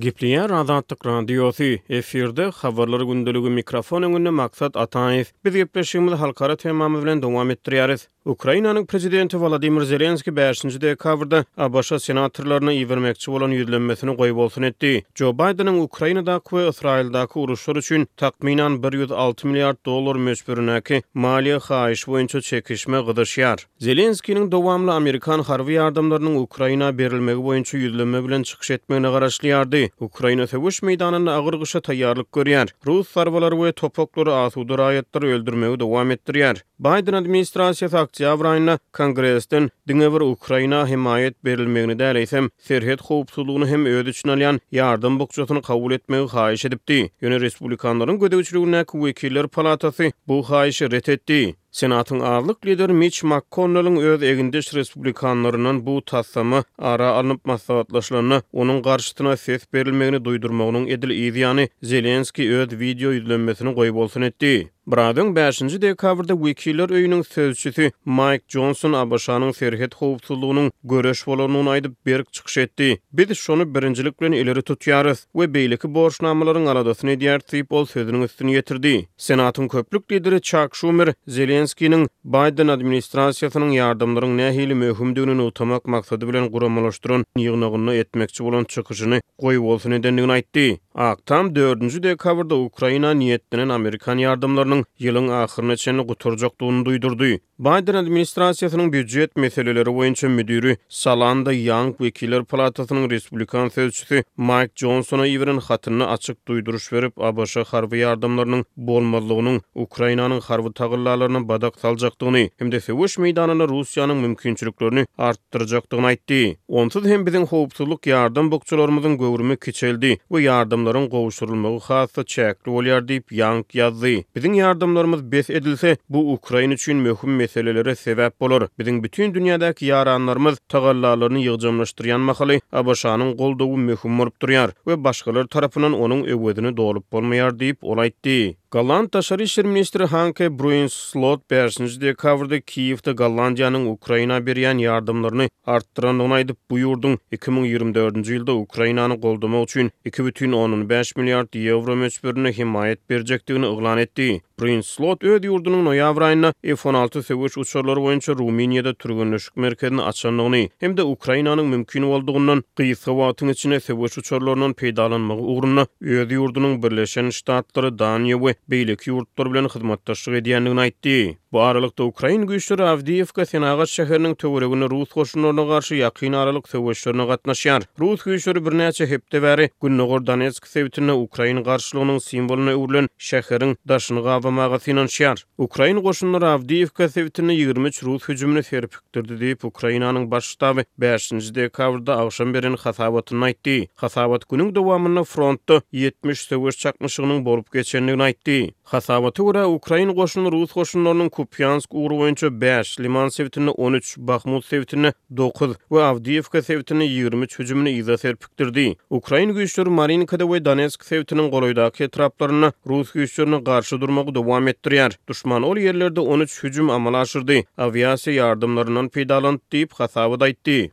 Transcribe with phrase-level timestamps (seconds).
[0.00, 7.18] Gipliyan Radantik Radiyosi Efirde Xabarlar Gündülügü mikrofon önünde Maksat Atayif Biz Gipliyan halkara Radiyosi bilen
[7.20, 15.02] Xabarlar Gündülügü Ukrainanyň prezidenti Volodymyr Zelenski 5-nji dekabrda ABŞ senatorlaryna iýermekçi bolan ýüzlenmesini goýup etdi.
[15.16, 22.40] Joe Bidenin Ukrainada we Israildaky uruşlar üçin takminan 16 milliard dollar möçberinäki maliýe haýyş boýunça
[22.42, 23.64] çekişme gydyşýar.
[23.80, 29.88] Zelenskiň dowamly Amerikan harby ýardymlarynyň Ukraina berilmegi boýunça ýüzlenme bilen çykyş etmegine garaşlyardy.
[30.00, 32.70] Ukraina söwüş meýdanyny agyr gyşa taýýarlyk görýär.
[32.86, 36.62] Rus sarwalary we topoklary asudyr aýetleri öldürmegi dowam etdirýär.
[36.78, 44.06] Biden administrasiýasy oktýabr aýyna kongressden diňe bir Ukraina himayet berilmegini däleýsem, serhet howpsuzlygyny hem öz
[44.12, 46.98] üçin alýan ýardym bukçatyny kabul etmegi haýyş edipdi.
[47.22, 51.54] Ýöne respublikanlaryň gödegçiligine kuwekiller palatasy bu haýyşy ret etdi.
[51.72, 59.36] Senatın ağırlık lider Mitch McConnell'ın öz egindeş republikanlarının bu tassamı ara alınıp masavatlaşlarını onun garşytyna
[59.36, 64.70] ses berilmegini duydurmağının edil iziyani Zelenski öz video yüzlenmesini koyup etdi.
[64.86, 72.32] Bradyň 5-nji dekabrda Wikiler öýüniň sözçüsi Mike Johnson abaşanyň ferhet howpsuzlygynyň göreş bolanyny aýdyp berk
[72.32, 72.98] çykyş etdi.
[73.12, 78.56] Biz şonu birinjilik bilen ileri tutýarys we beýleki borçnamalaryň aradasyny diýär tip ol sözüniň üstüne
[78.58, 79.06] ýetirdi.
[79.16, 87.24] Senatyň köplük lideri Chuck Schumer Zelenskiň Biden administrasiýasynyň ýardamlaryň nähili möhümdigini utamak maksady bilen guramalaşdyran
[87.36, 90.78] ýygnagyny etmekçi bolan çykyşyny goýup olsun edendigini aýtdy.
[90.94, 97.24] Aktam 4-nji dekabrda Ukraina niýetlenen Amerikan ýardamlary Bakanlığının yılın ahırına çeni kuturacak duğunu duydurdu.
[97.58, 106.02] Biden Administrasiyatının büccet meseleleri boyunca Salanda Young Vekiller Platasının Respublikan Sözçüsü Mike Johnson'a ivirin hatyny
[106.04, 113.18] açık duyduruş berip, abaşa harbi yardımlarının bolmalılığının Ukrayna'nın harbi tağırlarlarına badak salcaktığını hem de Fevoş
[113.18, 116.56] Rusiyanın Rusya'nın mümkünçülüklerini arttıracaktığını aitti.
[116.68, 123.64] Onsuz hem bizim howpsuzlyk yardım bokçularımızın gövrümü kiçeldi ve yardımların kovuşturulmalı kovuşturulmalı kovuşturulmalı kovuşturulmalı kovuşturulmalı
[123.80, 128.68] kovuşturulmalı kovuşturulmalı yardımlarımız bes edilse, bu Ukrayna üçün möhüm meselelere sebep olur.
[128.78, 135.92] Bizin bütün dünyadaki yaranlarımız tagallarlarını yığcamlaştıran mahalı Abaşanın qoldawı möhüm morup duryar we başgalar tarapynan
[135.92, 138.61] onun öwedini dolup bolmayar deyip olaýtdy.
[138.72, 145.50] Galland taşary işler ministri Hanke Bruins Slot Persons de kavrdy Kiewde Gallandiyanyň Ukraina berýän ýardymlaryny
[145.74, 147.18] artdyran ony aýdyp buýurdyň.
[147.36, 154.40] 2024-nji ýylda Ukrainany goldama üçin 2.15 milliard ýewro möçberini himayet berjekdigini oglan etdi.
[154.60, 160.96] Bruins Slot öýdi ýurdunyň noýabr aýyna F16 Sowet uçurlary boýunça Ruminiýada türgünleşik merkezini açanlygyny hem
[160.96, 167.92] de Ukrainanyň mümkin boldugyny gysga wagtyň içinde Sowet uçurlarynyň peýdalanmagy ugruny öýdi ýurdunyň Birleşen Ştatlary
[168.00, 171.14] Daniýa beýleki ýurtlar bilen hyzmatdaşlyk edýändigini aýtdy.
[171.52, 177.84] Bu aralykda Ukraina güýçleri Avdiivka synagat şäheriniň töweregini Rus goşunlaryna garşy ýakyn aralyk töweşlerine gatnaşýar.
[178.00, 184.76] Rus güýçleri birnäçe hepde bäri Günnogor Donetsk sewtine Ukraina garşylygynyň simwoluny öwrülen şäheriniň daşyny gabamaga
[184.76, 185.42] finansiýar.
[185.58, 192.54] Ukraina goşunlary Avdiivka sewtine 23 Rus hüjümini ferpikdirdi diýip Ukrainanyň baş ştaby 5-nji dekabrda awşam
[192.54, 193.88] beren hasabatyny aýtdy.
[193.94, 198.51] Hasabat günüň dowamyny frontda 70 töweş çakmyşygynyň bolup geçenligini aýtdy.
[198.52, 198.72] etdi.
[198.84, 205.76] Xasavatura Ukrayn qoşunu Rus qoşunlarının Kupyansk uğru boyunca 5, Liman sevtini 13, Bakhmut sevtini 9
[205.92, 208.96] ve Avdiivka sevtini 23 hücumunu iza serpiktirdi.
[209.10, 215.18] Ukrayn güçlür Marinkada ve Danesk sevtinin qoroydaki etraplarını Rus güçlürünü qarşı durmaqı devam ettiriyar.
[215.28, 217.64] Düşman ol yerlerde 13 hücum amalaşırdi.
[217.78, 220.92] Aviasi yardımlarından pedalan tip hasavada itti.